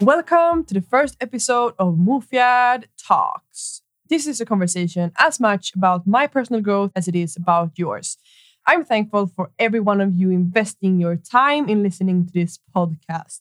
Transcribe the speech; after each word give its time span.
Welcome 0.00 0.62
to 0.66 0.74
the 0.74 0.80
first 0.80 1.16
episode 1.20 1.74
of 1.76 1.96
Mofjärd 1.96 2.84
Talks. 2.96 3.82
This 4.08 4.28
is 4.28 4.40
a 4.40 4.46
conversation 4.46 5.10
as 5.18 5.40
much 5.40 5.74
about 5.74 6.06
my 6.06 6.28
personal 6.28 6.62
growth 6.62 6.92
as 6.94 7.08
it 7.08 7.16
is 7.16 7.36
about 7.36 7.72
yours. 7.76 8.16
I'm 8.64 8.84
thankful 8.84 9.26
for 9.26 9.50
every 9.58 9.80
one 9.80 10.00
of 10.00 10.14
you 10.14 10.30
investing 10.30 11.00
your 11.00 11.16
time 11.16 11.68
in 11.68 11.82
listening 11.82 12.26
to 12.26 12.32
this 12.32 12.60
podcast. 12.72 13.40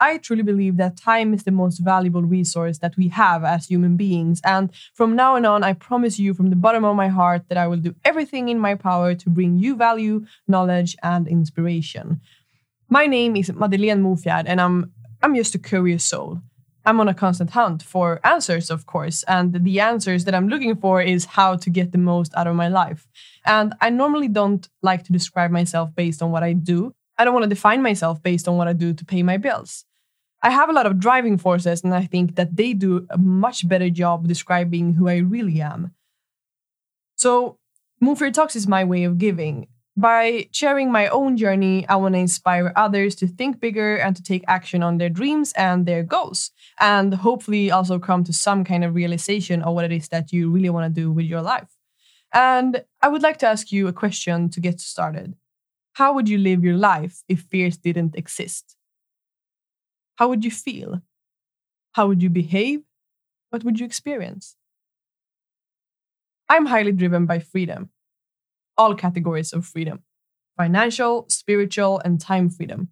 I 0.00 0.16
truly 0.16 0.42
believe 0.42 0.78
that 0.78 0.96
time 0.96 1.34
is 1.34 1.44
the 1.44 1.50
most 1.50 1.78
valuable 1.78 2.22
resource 2.22 2.78
that 2.78 2.96
we 2.96 3.08
have 3.08 3.44
as 3.44 3.66
human 3.66 3.98
beings. 3.98 4.40
And 4.44 4.70
from 4.94 5.14
now 5.14 5.36
on, 5.36 5.62
I 5.62 5.74
promise 5.74 6.18
you 6.18 6.32
from 6.32 6.48
the 6.48 6.56
bottom 6.56 6.86
of 6.86 6.96
my 6.96 7.08
heart 7.08 7.42
that 7.50 7.58
I 7.58 7.66
will 7.66 7.76
do 7.76 7.94
everything 8.02 8.48
in 8.48 8.58
my 8.58 8.76
power 8.76 9.14
to 9.14 9.28
bring 9.28 9.58
you 9.58 9.76
value, 9.76 10.24
knowledge, 10.46 10.96
and 11.02 11.28
inspiration. 11.28 12.22
My 12.88 13.06
name 13.06 13.36
is 13.36 13.52
Madeleine 13.52 14.02
Mofjärd, 14.02 14.44
and 14.46 14.62
I'm 14.62 14.92
I'm 15.22 15.34
just 15.34 15.54
a 15.54 15.58
curious 15.58 16.04
soul. 16.04 16.40
I'm 16.84 17.00
on 17.00 17.08
a 17.08 17.14
constant 17.14 17.50
hunt 17.50 17.82
for 17.82 18.18
answers, 18.24 18.70
of 18.70 18.86
course, 18.86 19.22
and 19.24 19.52
the 19.52 19.80
answers 19.80 20.24
that 20.24 20.34
I'm 20.34 20.48
looking 20.48 20.74
for 20.76 21.02
is 21.02 21.26
how 21.26 21.56
to 21.56 21.68
get 21.68 21.92
the 21.92 21.98
most 21.98 22.32
out 22.34 22.46
of 22.46 22.56
my 22.56 22.68
life. 22.68 23.06
And 23.44 23.74
I 23.80 23.90
normally 23.90 24.28
don't 24.28 24.66
like 24.80 25.04
to 25.04 25.12
describe 25.12 25.50
myself 25.50 25.94
based 25.94 26.22
on 26.22 26.30
what 26.30 26.42
I 26.42 26.54
do. 26.54 26.94
I 27.18 27.24
don't 27.24 27.34
want 27.34 27.44
to 27.44 27.48
define 27.48 27.82
myself 27.82 28.22
based 28.22 28.48
on 28.48 28.56
what 28.56 28.68
I 28.68 28.72
do 28.72 28.94
to 28.94 29.04
pay 29.04 29.22
my 29.22 29.36
bills. 29.36 29.84
I 30.42 30.50
have 30.50 30.70
a 30.70 30.72
lot 30.72 30.86
of 30.86 31.00
driving 31.00 31.36
forces, 31.36 31.82
and 31.82 31.92
I 31.92 32.06
think 32.06 32.36
that 32.36 32.56
they 32.56 32.72
do 32.72 33.06
a 33.10 33.18
much 33.18 33.68
better 33.68 33.90
job 33.90 34.28
describing 34.28 34.94
who 34.94 35.08
I 35.08 35.16
really 35.16 35.60
am. 35.60 35.92
So, 37.16 37.58
Mofjärd 38.02 38.34
Talks 38.34 38.54
is 38.54 38.68
my 38.68 38.84
way 38.84 39.02
of 39.02 39.18
giving. 39.18 39.66
By 39.98 40.48
sharing 40.52 40.92
my 40.92 41.08
own 41.08 41.36
journey, 41.36 41.84
I 41.88 41.96
want 41.96 42.14
to 42.14 42.20
inspire 42.20 42.72
others 42.76 43.16
to 43.16 43.26
think 43.26 43.58
bigger 43.58 43.96
and 43.96 44.14
to 44.14 44.22
take 44.22 44.44
action 44.46 44.80
on 44.80 44.98
their 44.98 45.08
dreams 45.08 45.52
and 45.56 45.86
their 45.86 46.04
goals, 46.04 46.52
and 46.78 47.12
hopefully 47.14 47.72
also 47.72 47.98
come 47.98 48.22
to 48.22 48.32
some 48.32 48.62
kind 48.62 48.84
of 48.84 48.94
realization 48.94 49.60
of 49.60 49.74
what 49.74 49.84
it 49.84 49.90
is 49.90 50.06
that 50.10 50.32
you 50.32 50.52
really 50.52 50.70
want 50.70 50.86
to 50.94 51.00
do 51.00 51.10
with 51.10 51.26
your 51.26 51.42
life. 51.42 51.76
And 52.32 52.84
I 53.02 53.08
would 53.08 53.22
like 53.22 53.38
to 53.38 53.48
ask 53.48 53.72
you 53.72 53.88
a 53.88 53.92
question 53.92 54.48
to 54.50 54.60
get 54.60 54.80
started. 54.80 55.34
How 55.94 56.12
would 56.12 56.28
you 56.28 56.38
live 56.38 56.62
your 56.62 56.76
life 56.76 57.24
if 57.28 57.40
fears 57.40 57.76
didn't 57.76 58.14
exist? 58.14 58.76
How 60.14 60.28
would 60.28 60.44
you 60.44 60.52
feel? 60.52 61.02
How 61.94 62.06
would 62.06 62.22
you 62.22 62.30
behave? 62.30 62.82
What 63.50 63.64
would 63.64 63.80
you 63.80 63.86
experience? 63.86 64.54
I'm 66.48 66.66
highly 66.66 66.92
driven 66.92 67.26
by 67.26 67.40
freedom 67.40 67.90
all 68.78 68.94
categories 68.94 69.52
of 69.52 69.66
freedom 69.66 70.02
financial, 70.56 71.24
spiritual, 71.28 72.00
and 72.04 72.20
time 72.20 72.50
freedom. 72.50 72.88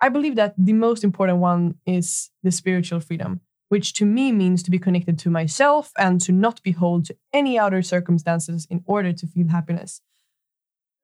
I 0.00 0.08
believe 0.08 0.36
that 0.36 0.54
the 0.56 0.72
most 0.72 1.02
important 1.02 1.38
one 1.38 1.74
is 1.84 2.30
the 2.44 2.52
spiritual 2.52 3.00
freedom, 3.00 3.40
which 3.68 3.92
to 3.94 4.06
me 4.06 4.30
means 4.30 4.62
to 4.62 4.70
be 4.70 4.78
connected 4.78 5.18
to 5.18 5.30
myself 5.30 5.90
and 5.98 6.20
to 6.20 6.30
not 6.30 6.62
be 6.62 6.70
held 6.70 7.06
to 7.06 7.16
any 7.32 7.58
outer 7.58 7.82
circumstances 7.82 8.68
in 8.70 8.84
order 8.86 9.12
to 9.12 9.26
feel 9.26 9.48
happiness. 9.48 10.00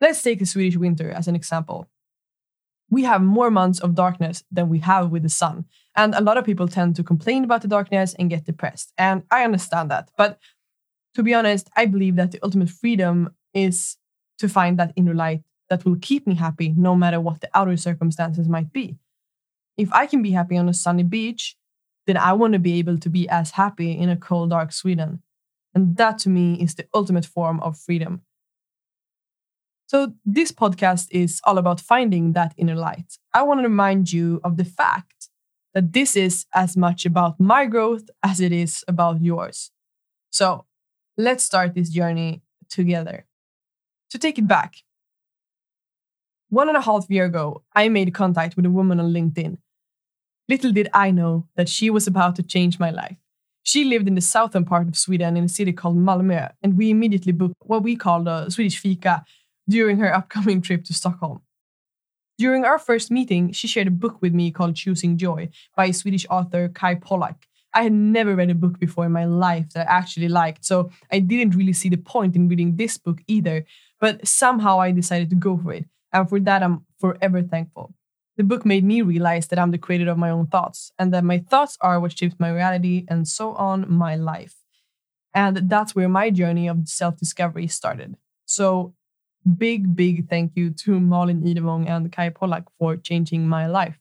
Let's 0.00 0.22
take 0.22 0.39
the 0.39 0.47
Swedish 0.47 0.77
winter 0.77 1.11
as 1.11 1.27
an 1.27 1.34
example. 1.34 1.89
We 2.91 3.03
have 3.05 3.22
more 3.22 3.51
months 3.51 3.81
of 3.81 3.97
darkness 3.97 4.45
than 4.53 4.69
we 4.69 4.78
have 4.81 5.11
with 5.11 5.25
the 5.25 5.28
sun, 5.28 5.65
and 5.97 6.15
a 6.15 6.21
lot 6.21 6.37
of 6.37 6.45
people 6.45 6.69
tend 6.69 6.95
to 6.97 7.03
complain 7.03 7.43
about 7.43 7.62
the 7.62 7.69
darkness 7.69 8.15
and 8.19 8.31
get 8.31 8.45
depressed. 8.45 8.93
And 8.97 9.25
I 9.33 9.43
understand 9.43 9.91
that. 9.91 10.11
But 10.16 10.39
to 11.15 11.22
be 11.25 11.34
honest, 11.34 11.69
I 11.77 11.87
believe 11.87 12.15
that 12.16 12.31
the 12.31 12.39
ultimate 12.43 12.71
freedom 12.71 13.34
is 13.53 13.97
to 14.39 14.49
find 14.49 14.78
that 14.78 14.93
inner 14.97 15.15
light 15.15 15.43
that 15.71 15.84
will 15.84 15.97
keep 16.00 16.27
me 16.27 16.34
happy 16.34 16.75
no 16.77 16.95
matter 16.95 17.21
what 17.21 17.41
the 17.41 17.50
outer 17.55 17.77
circumstances 17.77 18.49
might 18.49 18.72
be. 18.72 18.97
If 19.77 19.93
I 19.93 20.06
can 20.06 20.22
be 20.22 20.33
happy 20.33 20.56
on 20.56 20.69
a 20.69 20.75
sunny 20.75 21.03
beach, 21.03 21.56
then 22.06 22.17
I 22.17 22.33
want 22.34 22.53
to 22.53 22.59
be 22.59 22.78
able 22.78 22.99
to 22.99 23.09
be 23.09 23.28
as 23.28 23.53
happy 23.53 23.93
in 23.93 24.09
a 24.09 24.17
cold, 24.17 24.50
dark 24.50 24.72
Sweden. 24.72 25.22
And 25.75 25.97
that 25.97 26.19
to 26.21 26.28
me 26.28 26.55
is 26.55 26.75
the 26.75 26.87
ultimate 26.95 27.27
form 27.27 27.61
of 27.61 27.78
freedom. 27.78 28.22
So, 29.87 30.15
this 30.25 30.51
podcast 30.51 31.09
is 31.11 31.41
all 31.45 31.59
about 31.59 31.81
finding 31.81 32.33
that 32.33 32.55
inner 32.56 32.75
light. 32.75 33.19
I 33.33 33.43
want 33.43 33.61
to 33.61 33.65
remind 33.65 34.12
you 34.12 34.41
of 34.43 34.56
the 34.56 34.65
fact 34.65 35.28
that 35.75 35.93
this 35.93 36.16
is 36.16 36.47
as 36.55 36.77
much 36.77 37.05
about 37.05 37.39
my 37.39 37.66
growth 37.66 38.09
as 38.22 38.41
it 38.41 38.53
is 38.53 38.84
about 38.89 39.21
yours. 39.21 39.72
So, 40.31 40.65
let's 41.19 41.45
start 41.45 41.75
this 41.75 41.91
journey 41.91 42.43
together. 42.71 43.27
To 44.15 44.19
take 44.21 44.39
it 44.39 44.47
back, 44.47 44.77
one 46.49 46.69
and 46.69 46.77
a 46.77 46.81
half 46.81 47.07
year 47.09 47.25
ago, 47.25 47.65
I 47.75 47.89
made 47.89 48.15
contact 48.15 48.55
with 48.55 48.65
a 48.65 48.71
woman 48.71 49.01
on 49.01 49.13
LinkedIn. 49.13 49.57
Little 50.49 50.71
did 50.71 50.89
I 50.95 51.11
know 51.11 51.49
that 51.57 51.69
she 51.69 51.91
was 51.91 52.07
about 52.07 52.37
to 52.37 52.45
change 52.45 52.79
my 52.79 52.91
life. 52.91 53.17
She 53.65 53.83
lived 53.83 54.07
in 54.07 54.15
the 54.15 54.21
southern 54.21 54.65
part 54.65 54.87
of 54.87 54.97
Sweden 54.97 55.37
in 55.37 55.43
a 55.43 55.49
city 55.49 55.73
called 55.73 55.97
Malmö, 55.97 56.53
and 56.63 56.79
we 56.79 56.91
immediately 56.91 57.33
booked 57.33 57.57
what 57.63 57.83
we 57.83 57.97
called 57.97 58.29
a 58.29 58.49
Swedish 58.53 58.79
fika 58.79 59.25
during 59.69 59.99
her 59.99 60.15
upcoming 60.15 60.63
trip 60.63 60.85
to 60.85 60.95
Stockholm. 60.95 61.41
During 62.39 62.65
our 62.65 62.79
first 62.79 63.11
meeting, 63.11 63.51
she 63.51 63.67
shared 63.67 63.89
a 63.89 64.01
book 64.03 64.23
with 64.23 64.33
me 64.33 64.53
called 64.53 64.77
Choosing 64.77 65.19
Joy 65.19 65.49
by 65.75 65.91
Swedish 65.91 66.25
author 66.31 66.69
Kay 66.69 66.95
Pollak. 66.95 67.49
I 67.77 67.83
had 67.83 67.93
never 67.93 68.37
read 68.37 68.51
a 68.51 68.55
book 68.55 68.79
before 68.79 69.07
in 69.07 69.11
my 69.11 69.25
life 69.25 69.71
that 69.71 69.89
I 69.89 69.99
actually 69.99 70.29
liked, 70.29 70.65
so 70.65 70.91
I 71.11 71.19
didn't 71.19 71.57
really 71.57 71.73
see 71.73 71.89
the 71.89 71.97
point 71.97 72.37
in 72.37 72.49
reading 72.49 72.77
this 72.77 72.97
book 72.97 73.21
either, 73.27 73.67
but 74.00 74.27
somehow 74.27 74.81
I 74.81 74.91
decided 74.91 75.31
to 75.31 75.37
go 75.37 75.56
for 75.56 75.72
it. 75.72 75.87
And 76.12 76.28
for 76.28 76.41
that, 76.41 76.62
I'm 76.62 76.87
forever 76.99 77.43
thankful. 77.43 77.94
The 78.37 78.44
book 78.44 78.65
made 78.66 78.84
me 78.84 79.03
realize 79.03 79.47
that 79.49 79.59
I'm 79.59 79.71
the 79.71 79.78
creator 79.78 80.10
of 80.10 80.19
my 80.19 80.31
own 80.31 80.47
thoughts 80.49 80.93
and 80.99 81.12
that 81.15 81.25
my 81.25 81.38
thoughts 81.38 81.78
are 81.81 82.00
what 82.00 82.16
shapes 82.19 82.34
my 82.38 82.50
reality 82.50 83.04
and 83.09 83.28
so 83.28 83.53
on 83.53 83.91
my 83.91 84.16
life. 84.16 84.56
And 85.33 85.69
that's 85.69 85.94
where 85.94 86.09
my 86.09 86.31
journey 86.31 86.69
of 86.69 86.88
self 86.88 87.16
discovery 87.16 87.66
started. 87.66 88.16
So, 88.47 88.94
big, 89.59 89.97
big 89.97 90.28
thank 90.28 90.53
you 90.54 90.71
to 90.71 91.00
Malin 91.00 91.43
Idevong 91.43 91.88
and 91.88 92.10
Kay 92.12 92.31
Pollak 92.31 92.65
for 92.78 92.97
changing 92.97 93.49
my 93.49 93.66
life. 93.66 93.99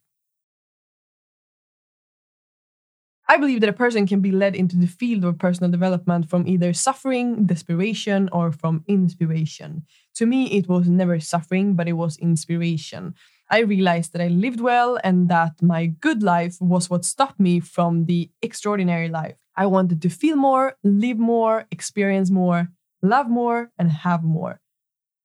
I 3.28 3.38
believe 3.38 3.62
that 3.62 3.70
a 3.70 3.74
person 3.74 4.06
can 4.06 4.20
be 4.20 4.32
led 4.32 4.56
into 4.56 4.76
the 4.76 4.88
field 4.88 5.24
of 5.24 5.40
personal 5.40 5.72
development 5.72 6.30
from 6.30 6.46
either 6.46 6.74
suffering, 6.74 7.46
desperation, 7.46 8.30
or 8.34 8.52
from 8.52 8.84
inspiration. 8.88 9.86
To 10.16 10.26
me, 10.26 10.52
it 10.52 10.68
was 10.68 10.90
never 10.90 11.20
suffering, 11.20 11.76
but 11.76 11.88
it 11.88 11.94
was 11.94 12.18
inspiration. 12.18 13.16
I 13.50 13.60
realized 13.60 14.14
that 14.14 14.22
I 14.22 14.28
lived 14.28 14.60
well 14.60 15.00
and 15.04 15.30
that 15.30 15.62
my 15.62 15.86
good 15.86 16.22
life 16.22 16.58
was 16.60 16.90
what 16.90 17.06
stopped 17.06 17.40
me 17.40 17.60
from 17.60 18.06
the 18.06 18.30
extraordinary 18.42 19.10
life. 19.10 19.36
I 19.56 19.68
wanted 19.68 20.02
to 20.02 20.10
feel 20.10 20.36
more, 20.36 20.76
live 20.84 21.18
more, 21.18 21.66
experience 21.72 22.30
more, 22.30 22.70
love 23.02 23.30
more, 23.30 23.72
and 23.78 23.92
have 23.92 24.24
more. 24.24 24.60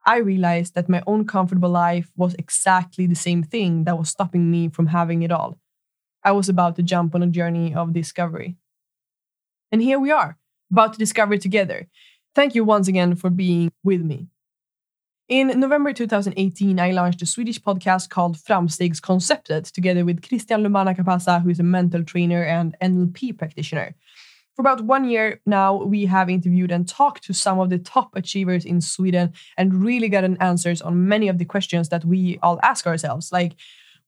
I 0.07 0.19
realized 0.19 0.75
that 0.75 0.89
my 0.89 1.03
own 1.07 1.27
comfortable 1.27 1.71
life 1.71 2.11
was 2.17 2.35
exactly 2.35 3.07
the 3.07 3.15
same 3.15 3.43
thing 3.43 3.85
that 3.85 3.99
was 3.99 4.09
stopping 4.09 4.51
me 4.51 4.69
from 4.69 4.87
having 4.87 5.23
it 5.23 5.33
all. 5.33 5.59
I 6.25 6.33
was 6.33 6.49
about 6.49 6.77
to 6.77 6.83
jump 6.83 7.15
on 7.15 7.23
a 7.23 7.27
journey 7.27 7.75
of 7.75 7.93
discovery. 7.93 8.57
And 9.71 9.83
here 9.83 9.99
we 9.99 10.11
are, 10.11 10.39
about 10.71 10.93
to 10.95 10.99
discover 10.99 11.35
it 11.35 11.43
together. 11.43 11.89
Thank 12.35 12.55
you 12.55 12.65
once 12.65 12.89
again 12.89 13.15
for 13.17 13.31
being 13.31 13.71
with 13.85 14.03
me. 14.03 14.29
In 15.29 15.61
November 15.61 15.93
2018, 15.93 16.81
I 16.81 16.91
launched 16.93 17.21
a 17.21 17.27
Swedish 17.27 17.61
podcast 17.61 18.09
called 18.09 18.39
Framstegskonceptet 18.39 19.71
together 19.73 20.05
with 20.05 20.27
Christian 20.27 20.63
Lumana 20.63 20.97
Capasa, 20.97 21.41
who 21.41 21.51
is 21.51 21.61
a 21.61 21.65
mental 21.65 22.03
trainer 22.03 22.43
and 22.43 22.75
NLP 22.81 23.37
practitioner. 23.37 23.95
For 24.57 24.63
about 24.63 24.81
one 24.81 25.05
year 25.05 25.41
now, 25.45 25.85
we 25.85 26.07
have 26.07 26.31
interviewed 26.31 26.73
and 26.73 26.89
talked 26.89 27.25
to 27.25 27.35
some 27.35 27.61
of 27.61 27.69
the 27.69 27.79
top 27.79 28.17
achievers 28.17 28.65
in 28.65 28.81
Sweden 28.81 29.33
and 29.57 29.85
really 29.85 30.09
gotten 30.09 30.37
answers 30.39 30.81
on 30.81 31.07
many 31.07 31.29
of 31.29 31.39
the 31.39 31.45
questions 31.45 31.91
that 31.91 32.05
we 32.05 32.39
all 32.43 32.59
ask 32.63 32.87
ourselves, 32.87 33.31
like 33.31 33.55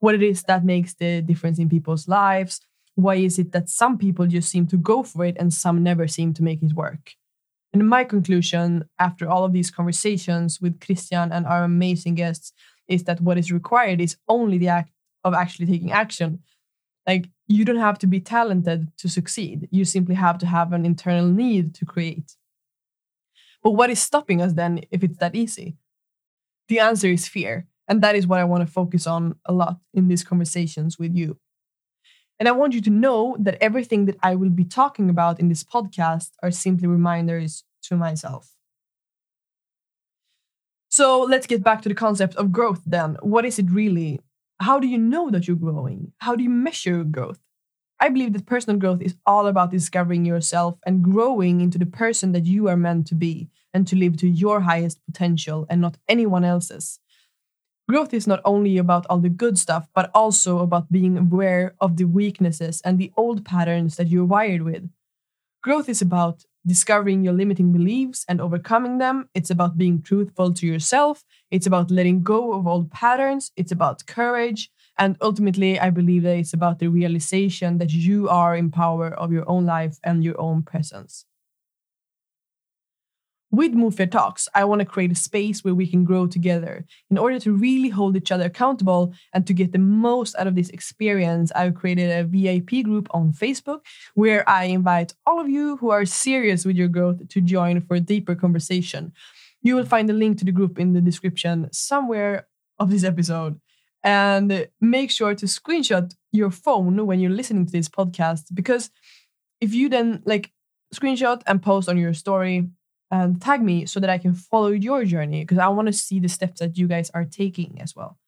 what 0.01 0.15
it 0.15 0.23
is 0.23 0.43
that 0.45 0.65
makes 0.65 0.95
the 0.95 1.23
difference 1.23 1.59
in 1.59 1.69
people's 1.69 2.09
lives. 2.09 2.61
Why 2.95 3.17
is 3.17 3.39
it 3.39 3.53
that 3.53 3.69
some 3.69 3.97
people 3.97 4.27
just 4.27 4.51
seem 4.51 4.67
to 4.69 4.77
go 4.77 5.03
for 5.03 5.25
it 5.25 5.37
and 5.39 5.55
some 5.55 5.83
never 5.83 6.09
seem 6.09 6.35
to 6.35 6.43
make 6.43 6.63
it 6.63 6.75
work? 6.75 7.15
And 7.73 7.89
my 7.89 8.05
conclusion 8.05 8.85
after 8.99 9.29
all 9.29 9.45
of 9.45 9.53
these 9.53 9.71
conversations 9.71 10.61
with 10.61 10.81
Christian 10.81 11.31
and 11.31 11.47
our 11.47 11.63
amazing 11.63 12.17
guests 12.17 12.53
is 12.89 13.05
that 13.05 13.21
what 13.21 13.39
is 13.39 13.53
required 13.53 14.01
is 14.01 14.17
only 14.29 14.59
the 14.59 14.69
act 14.69 14.91
of 15.23 15.35
actually 15.35 15.67
taking 15.67 15.93
action. 15.93 16.41
Like 17.07 17.29
you 17.47 17.65
don't 17.65 17.77
have 17.77 17.99
to 18.01 18.07
be 18.07 18.21
talented 18.21 18.91
to 18.99 19.09
succeed. 19.09 19.69
You 19.71 19.85
simply 19.85 20.17
have 20.17 20.39
to 20.39 20.47
have 20.47 20.73
an 20.73 20.85
internal 20.85 21.27
need 21.27 21.75
to 21.77 21.85
create. 21.85 22.37
But 23.63 23.73
what 23.73 23.91
is 23.91 24.01
stopping 24.01 24.43
us 24.43 24.55
then 24.55 24.81
if 24.91 25.05
it's 25.05 25.19
that 25.19 25.37
easy? 25.37 25.77
The 26.69 26.81
answer 26.81 27.09
is 27.09 27.29
fear. 27.29 27.67
And 27.91 28.01
that 28.03 28.15
is 28.15 28.27
what 28.27 28.39
I 28.39 28.45
want 28.45 28.65
to 28.65 28.73
focus 28.73 29.05
on 29.09 29.35
a 29.45 29.53
lot 29.53 29.81
in 29.93 30.07
these 30.07 30.23
conversations 30.23 30.97
with 30.97 31.17
you. 31.17 31.39
And 32.39 32.49
I 32.49 32.53
want 32.53 32.73
you 32.73 32.81
to 32.83 32.89
know 32.91 33.37
that 33.41 33.59
everything 33.61 34.07
that 34.07 34.17
I 34.23 34.37
will 34.37 34.49
be 34.49 34.65
talking 34.65 35.11
about 35.11 35.41
in 35.41 35.49
this 35.49 35.65
podcast 35.65 36.31
are 36.41 36.53
simply 36.53 36.87
reminders 36.87 37.65
to 37.83 37.97
myself. 37.97 38.55
So 40.89 41.21
let's 41.23 41.49
get 41.49 41.65
back 41.65 41.83
to 41.83 41.89
the 41.89 41.95
concept 41.95 42.37
of 42.37 42.53
growth 42.53 42.81
then. 42.87 43.17
What 43.23 43.45
is 43.45 43.59
it 43.59 43.71
really? 43.71 44.21
How 44.61 44.79
do 44.79 44.87
you 44.87 44.99
know 44.99 45.29
that 45.31 45.49
you're 45.49 45.57
growing? 45.57 46.13
How 46.19 46.37
do 46.37 46.45
you 46.45 46.51
measure 46.51 47.03
growth? 47.03 47.41
I 47.99 48.09
believe 48.09 48.33
that 48.35 48.47
personal 48.47 48.79
growth 48.79 49.03
is 49.03 49.17
all 49.27 49.49
about 49.49 49.73
discovering 49.73 50.25
yourself 50.25 50.79
and 50.87 51.03
growing 51.03 51.61
into 51.61 51.77
the 51.77 51.87
person 51.87 52.33
that 52.33 52.47
you 52.47 52.69
are 52.69 52.77
meant 52.77 53.09
to 53.09 53.15
be 53.15 53.51
and 53.75 53.87
to 53.89 53.97
live 53.97 54.17
to 54.19 54.29
your 54.29 54.61
highest 54.61 55.05
potential 55.05 55.67
and 55.69 55.81
not 55.81 55.99
anyone 56.09 56.45
else's. 56.45 57.01
Growth 57.91 58.15
is 58.15 58.29
not 58.29 58.41
only 58.45 58.79
about 58.79 59.05
all 59.11 59.19
the 59.19 59.29
good 59.29 59.59
stuff, 59.59 59.89
but 59.97 60.13
also 60.15 60.61
about 60.61 60.93
being 60.93 61.19
aware 61.19 61.75
of 61.81 61.97
the 61.97 62.05
weaknesses 62.05 62.81
and 62.85 63.01
the 63.01 63.11
old 63.17 63.45
patterns 63.45 63.97
that 63.97 64.07
you're 64.07 64.25
wired 64.25 64.63
with. 64.63 64.89
Growth 65.61 65.89
is 65.89 66.01
about 66.01 66.45
discovering 66.65 67.25
your 67.25 67.33
limiting 67.33 67.73
beliefs 67.73 68.25
and 68.29 68.41
overcoming 68.41 68.99
them. 68.99 69.29
It's 69.35 69.51
about 69.51 69.77
being 69.77 70.03
truthful 70.03 70.55
to 70.55 70.69
yourself. 70.69 71.25
It's 71.51 71.67
about 71.67 71.91
letting 71.91 72.23
go 72.23 72.53
of 72.53 72.69
old 72.69 72.93
patterns. 72.93 73.51
It's 73.57 73.73
about 73.73 74.07
courage. 74.07 74.71
And 74.97 75.17
ultimately, 75.21 75.81
I 75.81 75.91
believe 75.91 76.23
that 76.23 76.37
it's 76.37 76.55
about 76.55 76.79
the 76.79 76.87
realization 76.87 77.79
that 77.79 77.93
you 77.93 78.29
are 78.29 78.55
in 78.55 78.71
power 78.71 79.09
of 79.09 79.33
your 79.33 79.51
own 79.51 79.67
life 79.67 79.99
and 80.05 80.23
your 80.23 80.41
own 80.41 80.63
presence. 80.63 81.27
With 83.53 83.75
Mofjärd 83.75 84.13
Talks, 84.13 84.49
I 84.55 84.65
want 84.65 84.79
to 84.79 84.85
create 84.85 85.11
a 85.11 85.17
space 85.17 85.65
where 85.65 85.75
we 85.75 85.89
can 85.89 86.05
grow 86.05 86.29
together. 86.29 86.87
In 87.11 87.19
order 87.19 87.41
to 87.41 87.53
really 87.53 87.89
hold 87.89 88.17
each 88.17 88.31
other 88.31 88.45
accountable 88.45 89.13
and 89.33 89.45
to 89.45 89.53
get 89.53 89.73
the 89.73 89.79
most 89.79 90.37
out 90.37 90.47
of 90.47 90.55
this 90.55 90.69
experience, 90.71 91.51
I've 91.57 91.75
created 91.75 92.13
a 92.13 92.23
VIP 92.23 92.85
group 92.85 93.09
on 93.11 93.33
Facebook 93.33 93.81
where 94.15 94.49
I 94.49 94.65
invite 94.65 95.15
all 95.27 95.41
of 95.41 95.49
you 95.49 95.79
who 95.79 95.91
are 95.91 96.05
serious 96.05 96.65
with 96.65 96.77
your 96.77 96.87
growth 96.87 97.29
to 97.29 97.41
join 97.41 97.81
for 97.81 97.97
a 97.97 98.01
deeper 98.01 98.37
conversation. 98.37 99.13
You 99.63 99.75
will 99.75 99.85
find 99.85 100.09
the 100.09 100.15
link 100.15 100.39
to 100.39 100.45
the 100.45 100.53
group 100.53 100.79
in 100.79 100.93
the 100.93 101.01
description 101.01 101.69
somewhere 101.73 102.47
of 102.79 102.91
this 102.91 103.03
episode. 103.03 103.61
And 104.05 104.69
make 104.81 105.11
sure 105.11 105.35
to 105.35 105.47
screenshot 105.47 106.15
your 106.31 106.53
phone 106.53 107.05
when 107.05 107.19
you're 107.19 107.33
listening 107.33 107.67
to 107.67 107.73
this 107.73 107.89
podcast 107.89 108.45
because 108.55 108.91
if 109.61 109.75
you 109.75 109.89
then 109.89 110.23
like 110.25 110.53
screenshot 110.95 111.43
and 111.47 111.61
post 111.61 111.89
on 111.89 111.99
your 111.99 112.15
story, 112.15 112.71
and 113.11 113.41
tag 113.41 113.63
me 113.63 113.87
so 113.87 114.01
that 114.01 114.11
I 114.11 114.19
can 114.19 114.35
follow 114.35 114.69
your 114.69 115.05
journey 115.05 115.43
because 115.43 115.59
I 115.59 115.69
want 115.69 115.87
to 115.87 115.93
see 115.93 116.21
the 116.21 116.29
steps 116.29 116.61
that 116.61 116.79
you 116.79 116.87
guys 116.87 117.11
are 117.11 117.25
taking 117.25 117.81
as 117.81 117.97
well. 117.97 118.19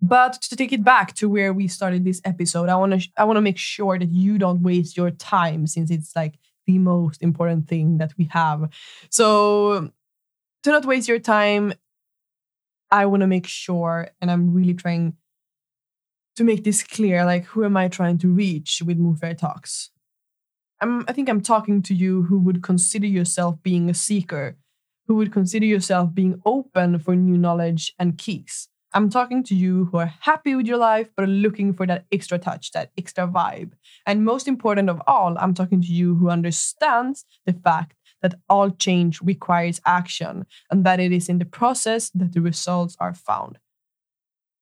But 0.00 0.34
to 0.42 0.56
take 0.56 0.72
it 0.72 0.84
back 0.84 1.14
to 1.14 1.28
where 1.28 1.52
we 1.52 1.66
started 1.68 2.04
this 2.04 2.20
episode, 2.24 2.68
I 2.68 2.76
want 2.76 2.92
to 2.92 3.00
sh- 3.00 3.12
I 3.16 3.24
want 3.24 3.36
to 3.36 3.40
make 3.42 3.58
sure 3.58 3.98
that 3.98 4.10
you 4.10 4.38
don't 4.38 4.62
waste 4.62 4.96
your 4.96 5.10
time 5.10 5.66
since 5.66 5.90
it's 5.90 6.14
like 6.14 6.38
the 6.66 6.78
most 6.78 7.22
important 7.22 7.68
thing 7.68 7.98
that 7.98 8.12
we 8.16 8.24
have. 8.32 8.70
So 9.10 9.90
to 10.62 10.70
not 10.70 10.84
waste 10.84 11.08
your 11.08 11.18
time, 11.18 11.74
I 12.90 13.06
want 13.06 13.22
to 13.22 13.26
make 13.26 13.46
sure 13.46 14.08
and 14.20 14.30
I'm 14.30 14.54
really 14.54 14.74
trying 14.74 15.16
to 16.36 16.44
make 16.44 16.62
this 16.62 16.82
clear 16.84 17.24
like 17.24 17.44
who 17.46 17.64
am 17.64 17.76
I 17.76 17.88
trying 17.88 18.18
to 18.18 18.28
reach 18.28 18.82
with 18.84 18.98
Mofjärd 18.98 19.38
Talks? 19.38 19.90
I'm, 20.80 21.04
I 21.08 21.12
think 21.12 21.28
I'm 21.28 21.40
talking 21.40 21.82
to 21.82 21.94
you 21.94 22.22
who 22.22 22.38
would 22.38 22.62
consider 22.62 23.06
yourself 23.06 23.62
being 23.62 23.90
a 23.90 23.94
seeker, 23.94 24.56
who 25.06 25.16
would 25.16 25.32
consider 25.32 25.66
yourself 25.66 26.14
being 26.14 26.40
open 26.46 26.98
for 26.98 27.16
new 27.16 27.36
knowledge 27.36 27.94
and 27.98 28.16
keys. 28.16 28.68
I'm 28.94 29.10
talking 29.10 29.42
to 29.44 29.54
you 29.54 29.86
who 29.86 29.98
are 29.98 30.14
happy 30.20 30.54
with 30.54 30.66
your 30.66 30.78
life 30.78 31.10
but 31.14 31.24
are 31.24 31.32
looking 31.32 31.74
for 31.74 31.86
that 31.86 32.06
extra 32.10 32.38
touch, 32.38 32.72
that 32.72 32.90
extra 32.96 33.26
vibe. 33.26 33.72
And 34.06 34.24
most 34.24 34.48
important 34.48 34.88
of 34.88 35.02
all, 35.06 35.36
I'm 35.38 35.52
talking 35.52 35.82
to 35.82 35.88
you 35.88 36.14
who 36.14 36.30
understands 36.30 37.24
the 37.44 37.52
fact 37.52 37.94
that 38.22 38.36
all 38.48 38.70
change 38.70 39.20
requires 39.20 39.80
action 39.84 40.46
and 40.70 40.84
that 40.84 41.00
it 41.00 41.12
is 41.12 41.28
in 41.28 41.38
the 41.38 41.44
process 41.44 42.10
that 42.10 42.32
the 42.32 42.40
results 42.40 42.96
are 42.98 43.14
found. 43.14 43.58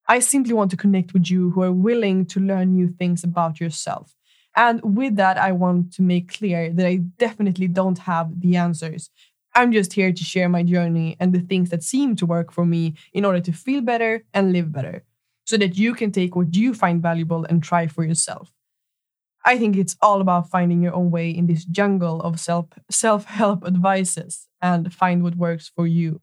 I 0.08 0.20
simply 0.20 0.52
want 0.54 0.70
to 0.70 0.76
connect 0.76 1.12
with 1.12 1.30
you 1.30 1.50
who 1.50 1.62
are 1.62 1.72
willing 1.72 2.26
to 2.26 2.40
learn 2.40 2.74
new 2.74 2.88
things 2.88 3.24
about 3.24 3.60
yourself, 3.60 4.14
and 4.56 4.80
with 4.82 5.16
that, 5.16 5.36
I 5.36 5.52
want 5.52 5.92
to 5.94 6.02
make 6.02 6.38
clear 6.38 6.72
that 6.72 6.86
I 6.86 6.96
definitely 7.18 7.68
don't 7.68 7.98
have 8.00 8.40
the 8.40 8.56
answers. 8.56 9.10
I'm 9.54 9.72
just 9.72 9.92
here 9.92 10.12
to 10.12 10.24
share 10.24 10.48
my 10.48 10.62
journey 10.62 11.16
and 11.20 11.32
the 11.32 11.40
things 11.40 11.70
that 11.70 11.82
seem 11.82 12.16
to 12.16 12.26
work 12.26 12.52
for 12.52 12.66
me 12.66 12.94
in 13.12 13.24
order 13.24 13.40
to 13.40 13.52
feel 13.52 13.80
better 13.82 14.24
and 14.34 14.52
live 14.52 14.72
better, 14.72 15.04
so 15.44 15.56
that 15.58 15.76
you 15.78 15.94
can 15.94 16.10
take 16.10 16.34
what 16.34 16.56
you 16.56 16.74
find 16.74 17.02
valuable 17.02 17.44
and 17.44 17.62
try 17.62 17.86
for 17.86 18.04
yourself. 18.04 18.52
I 19.44 19.58
think 19.58 19.76
it's 19.76 19.96
all 20.02 20.20
about 20.20 20.50
finding 20.50 20.82
your 20.82 20.94
own 20.94 21.10
way 21.10 21.30
in 21.30 21.46
this 21.46 21.64
jungle 21.64 22.20
of 22.22 22.40
self 22.40 22.66
self 22.90 23.24
help 23.26 23.64
advices 23.64 24.48
and 24.60 24.92
find 24.92 25.22
what 25.22 25.36
works 25.36 25.70
for 25.74 25.86
you. 25.86 26.20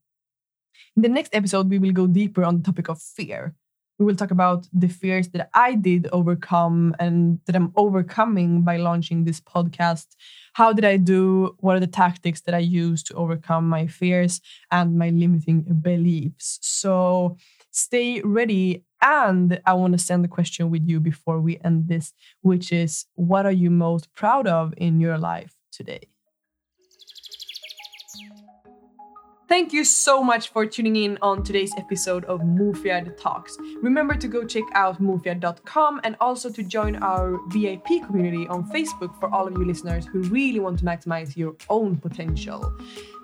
In 0.96 1.02
the 1.04 1.10
next 1.10 1.34
episode, 1.34 1.70
we 1.70 1.80
will 1.80 1.92
go 1.92 2.08
deeper 2.08 2.44
on 2.44 2.58
the 2.58 2.64
topic 2.64 2.90
of 2.90 3.02
fear 3.02 3.56
we 4.00 4.06
will 4.06 4.16
talk 4.16 4.32
about 4.32 4.68
the 4.74 4.88
fears 4.88 5.30
that 5.30 5.50
I 5.54 5.76
did 5.76 6.08
overcome 6.12 6.96
and 7.00 7.40
that 7.46 7.56
I'm 7.56 7.72
overcoming 7.76 8.64
by 8.64 8.78
launching 8.78 9.24
this 9.24 9.40
podcast. 9.40 10.08
How 10.54 10.74
did 10.74 10.86
I 10.86 10.98
do? 10.98 11.56
What 11.60 11.76
are 11.76 11.80
the 11.80 11.88
tactics 11.88 12.42
that 12.42 12.56
I 12.56 12.60
use 12.60 13.04
to 13.04 13.14
overcome 13.14 13.70
my 13.70 13.88
fears 13.88 14.42
and 14.72 14.98
my 14.98 15.10
limiting 15.10 15.62
beliefs? 15.82 16.60
So 16.62 17.38
stay 17.72 18.22
ready. 18.22 18.84
And 19.02 19.60
I 19.66 19.74
want 19.74 19.94
to 19.94 20.00
send 20.00 20.24
a 20.24 20.30
question 20.30 20.70
with 20.70 20.88
you 20.88 21.00
before 21.00 21.40
we 21.42 21.60
end 21.64 21.88
this, 21.88 22.14
which 22.42 22.72
is 22.72 23.06
what 23.16 23.46
are 23.46 23.52
you 23.52 23.70
most 23.70 24.14
proud 24.16 24.48
of 24.48 24.74
in 24.78 25.00
your 25.00 25.18
life 25.18 25.54
today? 25.72 26.08
Thank 29.54 29.72
you 29.72 29.84
so 29.84 30.24
much 30.24 30.50
for 30.50 30.66
tuning 30.66 30.96
in 30.96 31.20
on 31.22 31.44
today's 31.44 31.72
episode 31.78 32.26
of 32.26 32.42
Mofjärd 32.42 33.16
Talks. 33.18 33.56
Remember 33.84 34.16
to 34.16 34.28
go 34.28 34.44
check 34.44 34.64
out 34.74 35.00
mufiad.com 35.00 36.02
and 36.04 36.16
also 36.20 36.50
to 36.50 36.64
join 36.64 36.96
our 36.96 37.38
VIP 37.50 38.04
community 38.08 38.48
on 38.48 38.68
Facebook 38.72 39.16
for 39.20 39.32
all 39.32 39.48
of 39.48 39.54
you 39.54 39.64
listeners 39.64 40.08
who 40.08 40.24
really 40.24 40.60
want 40.60 40.80
to 40.80 40.86
maximize 40.86 41.38
your 41.38 41.56
own 41.70 41.98
potential. 41.98 42.76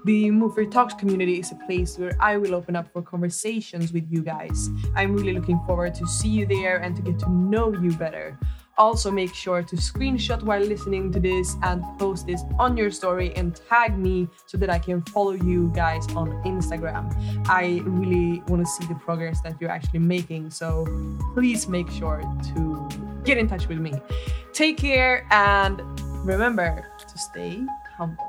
The 0.06 0.30
Mofjärd 0.30 0.70
Talks 0.70 0.94
community 0.94 1.40
is 1.40 1.52
a 1.52 1.56
place 1.66 1.98
where 1.98 2.16
I 2.20 2.38
will 2.38 2.54
open 2.54 2.76
up 2.76 2.94
for 2.94 3.02
conversations 3.02 3.92
with 3.92 4.06
you 4.08 4.22
guys. 4.22 4.70
I'm 4.96 5.16
really 5.16 5.34
looking 5.34 5.60
forward 5.66 5.96
to 5.96 6.06
see 6.06 6.30
you 6.30 6.46
there 6.46 6.78
and 6.78 6.96
to 6.96 7.02
get 7.02 7.18
to 7.22 7.32
know 7.32 7.74
you 7.74 7.92
better. 7.94 8.38
Also, 8.80 9.12
make 9.12 9.36
sure 9.36 9.62
to 9.62 9.76
screenshot 9.76 10.42
while 10.42 10.62
listening 10.62 11.12
to 11.12 11.20
this 11.20 11.58
and 11.64 11.84
post 12.00 12.26
this 12.26 12.44
on 12.58 12.78
your 12.78 12.90
story 12.90 13.36
and 13.36 13.60
tag 13.70 13.98
me 13.98 14.28
so 14.46 14.58
that 14.58 14.70
I 14.70 14.80
can 14.80 15.02
follow 15.02 15.34
you 15.34 15.70
guys 15.76 16.08
on 16.16 16.30
Instagram. 16.46 17.14
I 17.48 17.82
really 17.84 18.42
want 18.48 18.66
to 18.66 18.72
see 18.72 18.88
the 18.88 18.96
progress 18.96 19.42
that 19.42 19.58
you're 19.60 19.70
actually 19.70 20.00
making. 20.00 20.50
So 20.50 20.86
please 21.34 21.68
make 21.68 21.92
sure 21.92 22.22
to 22.56 22.90
get 23.26 23.38
in 23.38 23.50
touch 23.50 23.68
with 23.68 23.80
me. 23.80 23.94
Take 24.54 24.78
care 24.78 25.28
and 25.30 25.82
remember 26.26 26.88
to 27.06 27.18
stay 27.18 27.62
humble. 27.98 28.29